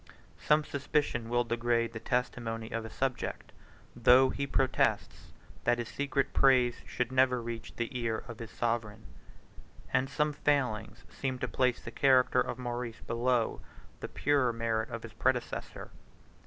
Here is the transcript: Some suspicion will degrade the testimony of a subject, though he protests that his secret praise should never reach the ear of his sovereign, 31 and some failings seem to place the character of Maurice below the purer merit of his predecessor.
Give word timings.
Some 0.39 0.63
suspicion 0.63 1.29
will 1.29 1.43
degrade 1.43 1.93
the 1.93 1.99
testimony 1.99 2.71
of 2.71 2.83
a 2.85 2.89
subject, 2.89 3.51
though 3.95 4.31
he 4.31 4.47
protests 4.47 5.27
that 5.63 5.77
his 5.77 5.89
secret 5.89 6.33
praise 6.33 6.77
should 6.87 7.11
never 7.11 7.39
reach 7.39 7.75
the 7.75 7.95
ear 7.95 8.23
of 8.27 8.39
his 8.39 8.49
sovereign, 8.49 9.03
31 9.85 9.87
and 9.93 10.09
some 10.09 10.33
failings 10.33 11.03
seem 11.11 11.37
to 11.37 11.47
place 11.47 11.81
the 11.81 11.91
character 11.91 12.41
of 12.41 12.57
Maurice 12.57 13.01
below 13.05 13.61
the 13.99 14.07
purer 14.09 14.51
merit 14.51 14.89
of 14.89 15.03
his 15.03 15.13
predecessor. 15.13 15.91